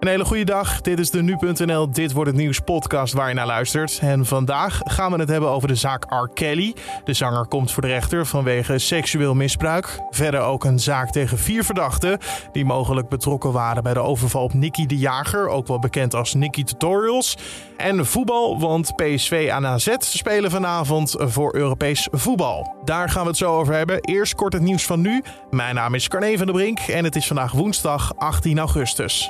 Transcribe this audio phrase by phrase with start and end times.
[0.00, 0.80] Een hele goede dag.
[0.80, 3.98] Dit is de Nu.nl Dit wordt het nieuws podcast waar je naar luistert.
[4.02, 6.28] En vandaag gaan we het hebben over de zaak R.
[6.34, 6.74] Kelly.
[7.04, 9.98] De zanger komt voor de rechter vanwege seksueel misbruik.
[10.10, 12.18] Verder ook een zaak tegen vier verdachten
[12.52, 16.34] die mogelijk betrokken waren bij de overval op Nicky de Jager, ook wel bekend als
[16.34, 17.36] Nicky Tutorials.
[17.76, 22.76] En voetbal, want PSV en AZ spelen vanavond voor Europees voetbal.
[22.84, 24.00] Daar gaan we het zo over hebben.
[24.00, 25.22] Eerst kort het nieuws van nu.
[25.50, 29.28] Mijn naam is Carne van der Brink en het is vandaag woensdag 18 augustus.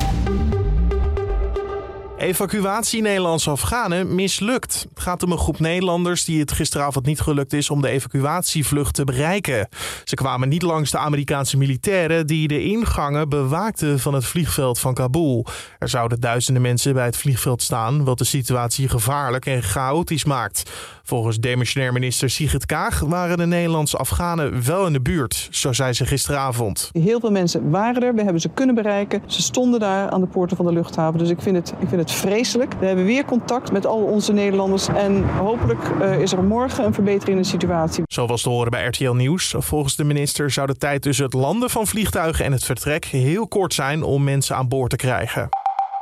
[2.21, 4.87] Evacuatie Nederlandse Afghanen mislukt.
[4.88, 8.95] Het gaat om een groep Nederlanders die het gisteravond niet gelukt is om de evacuatievlucht
[8.95, 9.69] te bereiken.
[10.05, 14.95] Ze kwamen niet langs de Amerikaanse militairen die de ingangen bewaakten van het vliegveld van
[14.95, 15.47] Kabul.
[15.78, 20.70] Er zouden duizenden mensen bij het vliegveld staan, wat de situatie gevaarlijk en chaotisch maakt.
[21.10, 25.92] Volgens demissionair minister Sigrid Kaag waren de Nederlandse Afghanen wel in de buurt, zo zei
[25.92, 26.88] ze gisteravond.
[26.92, 29.23] Heel veel mensen waren er, we hebben ze kunnen bereiken.
[29.27, 32.00] Ze stonden daar aan de poorten van de luchthaven, dus ik vind het, ik vind
[32.00, 32.74] het vreselijk.
[32.80, 36.94] We hebben weer contact met al onze Nederlanders en hopelijk uh, is er morgen een
[36.94, 38.02] verbetering in de situatie.
[38.06, 39.55] Zo was te horen bij RTL Nieuws.
[39.58, 43.48] Volgens de minister zou de tijd tussen het landen van vliegtuigen en het vertrek heel
[43.48, 45.48] kort zijn om mensen aan boord te krijgen.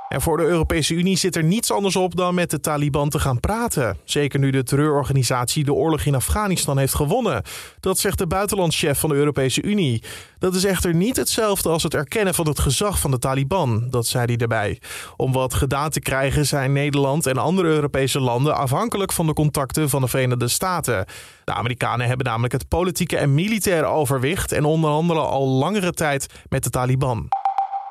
[0.09, 3.19] En voor de Europese Unie zit er niets anders op dan met de Taliban te
[3.19, 3.97] gaan praten.
[4.05, 7.43] Zeker nu de terreurorganisatie de oorlog in Afghanistan heeft gewonnen.
[7.81, 10.03] Dat zegt de buitenlandschef van de Europese Unie.
[10.39, 14.07] Dat is echter niet hetzelfde als het erkennen van het gezag van de Taliban, dat
[14.07, 14.81] zei hij erbij.
[15.17, 19.89] Om wat gedaan te krijgen zijn Nederland en andere Europese landen afhankelijk van de contacten
[19.89, 21.05] van de Verenigde Staten.
[21.45, 26.65] De Amerikanen hebben namelijk het politieke en militaire overwicht en onderhandelen al langere tijd met
[26.65, 27.29] de Taliban.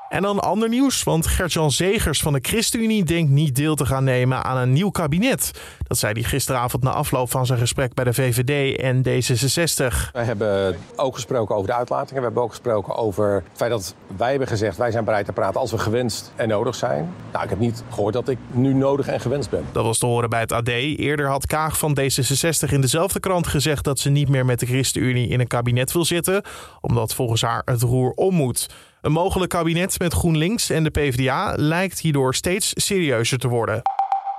[0.09, 4.03] En dan ander nieuws, want Gert-Jan Zegers van de ChristenUnie denkt niet deel te gaan
[4.03, 5.51] nemen aan een nieuw kabinet.
[5.87, 10.11] Dat zei hij gisteravond na afloop van zijn gesprek bij de VVD en D66.
[10.11, 12.19] We hebben ook gesproken over de uitlatingen.
[12.21, 14.77] We hebben ook gesproken over het feit dat wij hebben gezegd...
[14.77, 17.13] wij zijn bereid te praten als we gewenst en nodig zijn.
[17.31, 19.65] Nou, ik heb niet gehoord dat ik nu nodig en gewenst ben.
[19.71, 20.67] Dat was te horen bij het AD.
[20.67, 23.83] Eerder had Kaag van D66 in dezelfde krant gezegd...
[23.83, 26.41] dat ze niet meer met de ChristenUnie in een kabinet wil zitten...
[26.81, 28.67] omdat volgens haar het roer om moet.
[29.01, 33.81] Een mogelijk kabinet met GroenLinks en de PvdA lijkt hierdoor steeds serieuzer te worden.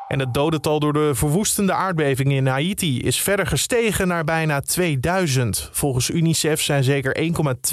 [0.08, 5.68] En het dodental door de verwoestende aardbeving in Haiti is verder gestegen naar bijna 2000.
[5.72, 7.16] Volgens UNICEF zijn zeker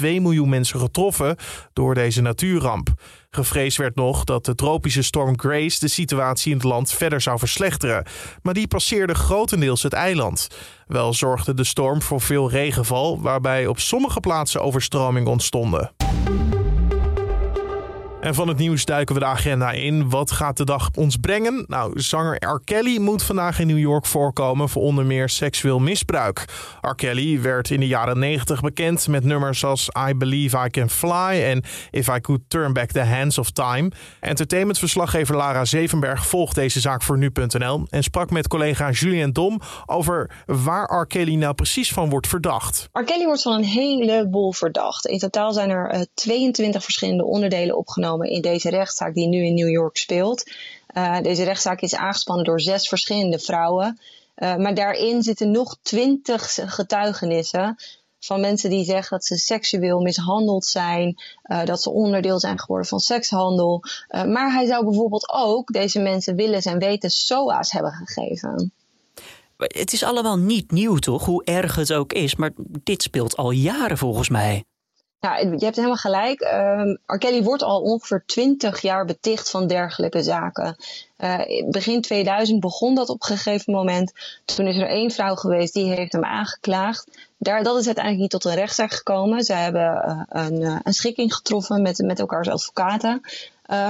[0.00, 1.36] miljoen mensen getroffen
[1.72, 2.88] door deze natuurramp.
[3.30, 7.38] Gevreesd werd nog dat de tropische storm Grace de situatie in het land verder zou
[7.38, 8.04] verslechteren.
[8.42, 10.48] Maar die passeerde grotendeels het eiland.
[10.86, 15.90] Wel zorgde de storm voor veel regenval, waarbij op sommige plaatsen overstromingen ontstonden.
[18.26, 20.10] En van het nieuws duiken we de agenda in.
[20.10, 21.64] Wat gaat de dag ons brengen?
[21.68, 22.60] Nou, zanger R.
[22.64, 26.44] Kelly moet vandaag in New York voorkomen voor onder meer seksueel misbruik.
[26.80, 26.94] R.
[26.94, 31.42] Kelly werd in de jaren 90 bekend met nummers als I Believe I Can Fly
[31.42, 33.90] en If I Could Turn Back the Hands of Time.
[34.20, 40.30] Entertainmentverslaggever Lara Zevenberg volgt deze zaak voor nu.nl en sprak met collega Julian Dom over
[40.46, 41.06] waar R.
[41.06, 42.88] Kelly nou precies van wordt verdacht.
[42.92, 43.02] R.
[43.02, 45.06] Kelly wordt van een heleboel verdacht.
[45.06, 49.44] In totaal zijn er uh, eh, 22 verschillende onderdelen opgenomen in deze rechtszaak die nu
[49.44, 50.50] in New York speelt.
[50.96, 54.00] Uh, deze rechtszaak is aangespannen door zes verschillende vrouwen.
[54.36, 57.76] Uh, maar daarin zitten nog twintig getuigenissen
[58.18, 62.88] van mensen die zeggen dat ze seksueel mishandeld zijn, uh, dat ze onderdeel zijn geworden
[62.88, 63.82] van sekshandel.
[64.08, 68.72] maar hij zou bijvoorbeeld ook deze mensen willen en weten SOA's hebben gegeven.
[69.56, 71.24] Het is allemaal niet nieuw, toch?
[71.24, 72.36] Hoe erg het ook is.
[72.36, 72.50] Maar
[72.82, 74.64] dit speelt al jaren volgens mij.
[75.20, 76.40] Ja, je hebt helemaal gelijk.
[76.40, 80.76] Um, wordt al ongeveer 20 jaar beticht van dergelijke zaken.
[81.18, 84.12] Uh, begin 2000 begon dat op een gegeven moment.
[84.44, 87.08] Toen is er één vrouw geweest die heeft hem aangeklaagd.
[87.38, 89.44] Daar, dat is uiteindelijk niet tot een rechtszaak gekomen.
[89.44, 93.20] Ze hebben uh, een, uh, een, schikking getroffen met, met elkaar als advocaten.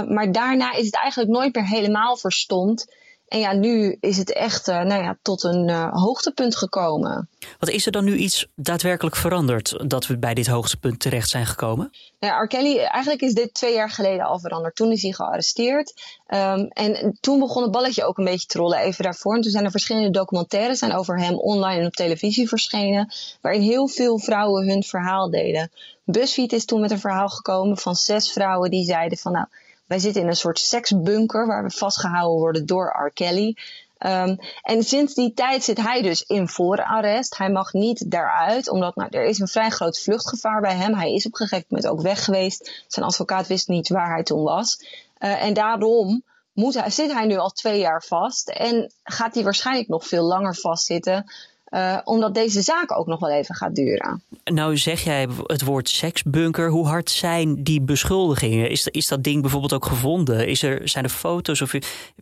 [0.08, 2.86] maar daarna is het eigenlijk nooit meer helemaal verstomd.
[3.26, 7.28] En ja, nu is het echt uh, nou ja, tot een uh, hoogtepunt gekomen.
[7.58, 11.46] Wat is er dan nu iets daadwerkelijk veranderd dat we bij dit hoogtepunt terecht zijn
[11.46, 11.90] gekomen?
[12.20, 12.46] Nou ja, R.
[12.46, 14.76] Kelly, eigenlijk is dit twee jaar geleden al veranderd.
[14.76, 15.94] Toen is hij gearresteerd.
[16.28, 19.34] Um, en toen begon het balletje ook een beetje te rollen even daarvoor.
[19.34, 23.12] En toen zijn er verschillende documentaires zijn over hem online en op televisie verschenen.
[23.40, 25.70] Waarin heel veel vrouwen hun verhaal deden.
[26.04, 29.46] BuzzFeed is toen met een verhaal gekomen van zes vrouwen die zeiden van nou
[29.86, 33.10] wij zitten in een soort seksbunker waar we vastgehouden worden door R.
[33.12, 33.56] Kelly.
[33.98, 37.36] Um, en sinds die tijd zit hij dus in voorarrest.
[37.36, 40.94] Hij mag niet daaruit, omdat nou, er is een vrij groot vluchtgevaar bij hem.
[40.94, 42.84] Hij is op een gegeven moment ook weg geweest.
[42.86, 44.78] Zijn advocaat wist niet waar hij toen was.
[45.18, 46.22] Uh, en daarom
[46.52, 48.48] moet hij, zit hij nu al twee jaar vast.
[48.48, 51.32] En gaat hij waarschijnlijk nog veel langer vastzitten.
[51.70, 54.22] Uh, omdat deze zaak ook nog wel even gaat duren.
[54.44, 56.70] Nou zeg jij het woord seksbunker.
[56.70, 58.70] Hoe hard zijn die beschuldigingen?
[58.70, 60.48] Is, is dat ding bijvoorbeeld ook gevonden?
[60.48, 61.60] Is er, zijn er foto's?
[61.60, 61.72] Of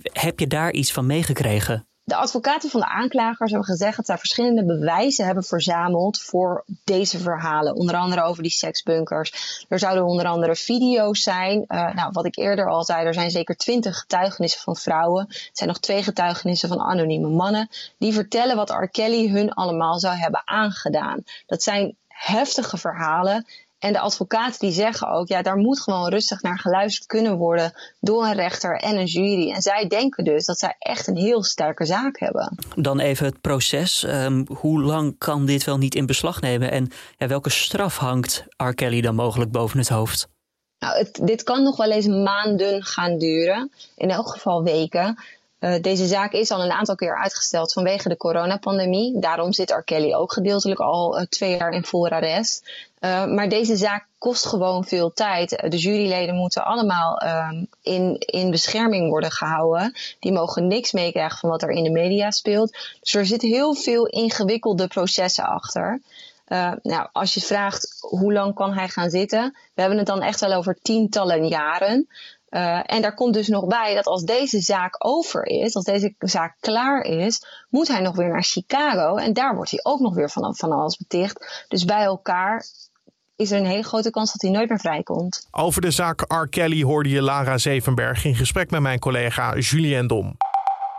[0.03, 1.87] heb je daar iets van meegekregen?
[2.07, 7.19] De advocaten van de aanklagers hebben gezegd dat zij verschillende bewijzen hebben verzameld voor deze
[7.19, 7.75] verhalen.
[7.75, 9.65] Onder andere over die seksbunkers.
[9.69, 11.65] Er zouden onder andere video's zijn.
[11.69, 15.27] Uh, nou, wat ik eerder al zei, er zijn zeker twintig getuigenissen van vrouwen.
[15.29, 17.69] Er zijn nog twee getuigenissen van anonieme mannen.
[17.99, 18.89] Die vertellen wat R.
[18.89, 21.25] Kelly hun allemaal zou hebben aangedaan.
[21.47, 23.47] Dat zijn heftige verhalen.
[23.85, 27.73] En de advocaten die zeggen ook, ja, daar moet gewoon rustig naar geluisterd kunnen worden
[28.01, 29.51] door een rechter en een jury.
[29.51, 32.57] En zij denken dus dat zij echt een heel sterke zaak hebben.
[32.77, 34.03] Dan even het proces.
[34.03, 36.71] Um, hoe lang kan dit wel niet in beslag nemen?
[36.71, 38.75] En ja, welke straf hangt R.
[38.75, 40.29] Kelly dan mogelijk boven het hoofd?
[40.79, 43.71] Nou, het, dit kan nog wel eens maanden gaan duren.
[43.97, 45.19] In elk geval weken.
[45.65, 49.19] Uh, deze zaak is al een aantal keer uitgesteld vanwege de coronapandemie.
[49.21, 50.15] Daarom zit R.
[50.15, 52.71] Ook gedeeltelijk al uh, twee jaar in voorarrest.
[53.01, 55.51] Uh, maar deze zaak kost gewoon veel tijd.
[55.51, 59.95] De juryleden moeten allemaal um, in, in bescherming worden gehouden.
[60.21, 62.77] Die mogen niks meekrijgen van wat er in de media speelt.
[63.01, 66.01] Dus er zitten heel veel ingewikkelde processen achter.
[66.83, 70.41] Nou, als je vraagt hoe lang kan hij gaan zitten, we hebben het dan echt
[70.41, 72.09] wel over tientallen jaren.
[72.55, 76.15] Uh, en daar komt dus nog bij dat als deze zaak over is, als deze
[76.19, 79.17] zaak klaar is, moet hij nog weer naar Chicago.
[79.17, 81.65] En daar wordt hij ook nog weer van, van alles beticht.
[81.69, 82.67] Dus bij elkaar
[83.37, 85.49] is er een hele grote kans dat hij nooit meer vrijkomt.
[85.51, 86.49] Over de zaak R.
[86.49, 90.37] Kelly hoorde je Lara Zevenberg in gesprek met mijn collega Julien Dom.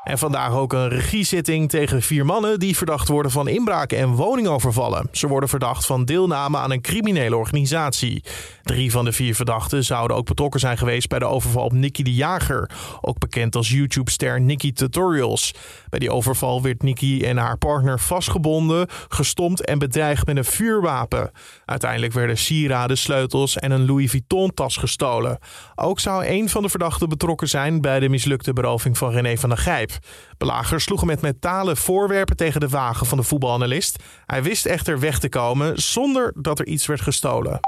[0.05, 5.07] En vandaag ook een regiezitting tegen vier mannen die verdacht worden van inbraak en woningovervallen.
[5.11, 8.23] Ze worden verdacht van deelname aan een criminele organisatie.
[8.63, 12.03] Drie van de vier verdachten zouden ook betrokken zijn geweest bij de overval op Nicky
[12.03, 12.69] de Jager,
[13.01, 15.53] ook bekend als YouTube-ster Nicky Tutorials.
[15.89, 21.31] Bij die overval werd Nicky en haar partner vastgebonden, gestompt en bedreigd met een vuurwapen.
[21.65, 25.37] Uiteindelijk werden sieraden, sleutels en een Louis Vuitton-tas gestolen.
[25.75, 29.49] Ook zou een van de verdachten betrokken zijn bij de mislukte beroving van René van
[29.49, 29.93] der Gijp.
[30.37, 34.03] Belagers sloegen met metalen voorwerpen tegen de wagen van de voetbalanalist.
[34.25, 37.59] Hij wist echter weg te komen zonder dat er iets werd gestolen.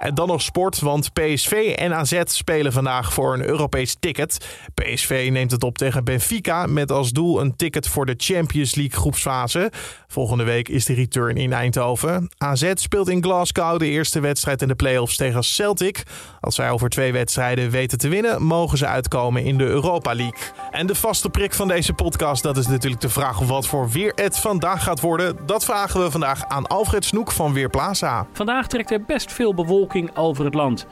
[0.00, 4.46] En dan nog sport, want PSV en AZ spelen vandaag voor een Europees ticket.
[4.74, 8.98] PSV neemt het op tegen Benfica met als doel een ticket voor de Champions League
[8.98, 9.72] groepsfase.
[10.06, 12.30] Volgende week is de return in Eindhoven.
[12.38, 16.02] AZ speelt in Glasgow de eerste wedstrijd in de playoffs tegen Celtic.
[16.40, 20.40] Als zij over twee wedstrijden weten te winnen, mogen ze uitkomen in de Europa League.
[20.70, 24.12] En de vaste prik van deze podcast, dat is natuurlijk de vraag wat voor weer
[24.14, 25.36] het vandaag gaat worden.
[25.46, 28.26] Dat vragen we vandaag aan Alfred Snoek van Weerplaza.
[28.32, 30.86] Vandaag trekt er best veel bewolking over het land.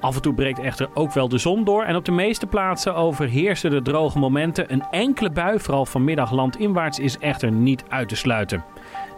[0.00, 2.94] Af en toe breekt echter ook wel de zon door en op de meeste plaatsen
[2.94, 4.72] overheersen de droge momenten.
[4.72, 8.64] Een enkele bui, vooral vanmiddag landinwaarts, is echter niet uit te sluiten.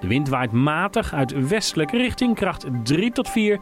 [0.00, 3.58] De wind waait matig uit westelijke richting, kracht 3 tot 4.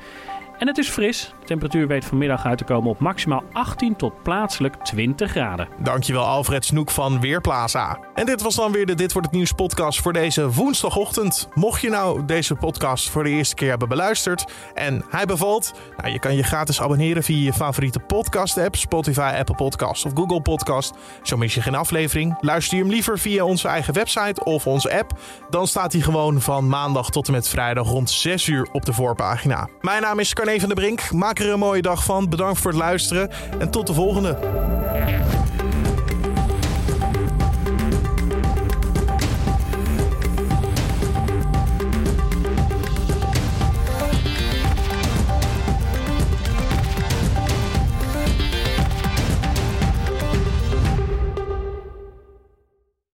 [0.58, 1.34] En het is fris.
[1.40, 5.68] De temperatuur weet vanmiddag uit te komen op maximaal 18 tot plaatselijk 20 graden.
[5.78, 7.98] Dankjewel Alfred Snoek van Weerplaza.
[8.14, 11.48] En dit was dan weer de Dit Wordt Het Nieuws podcast voor deze woensdagochtend.
[11.54, 16.12] Mocht je nou deze podcast voor de eerste keer hebben beluisterd en hij bevalt, nou,
[16.12, 20.42] je kan je gratis abonneren via je favoriete podcast app, Spotify, Apple Podcast of Google
[20.42, 20.94] Podcast.
[21.22, 22.36] Zo mis je geen aflevering.
[22.40, 25.18] Luister je hem liever via onze eigen website of onze app,
[25.50, 28.92] dan staat hij gewoon van maandag tot en met vrijdag rond 6 uur op de
[28.92, 29.68] voorpagina.
[29.80, 31.12] Mijn naam is Carne van de Brink.
[31.12, 32.28] Maak er een mooie dag van.
[32.28, 34.38] Bedankt voor het luisteren en tot de volgende.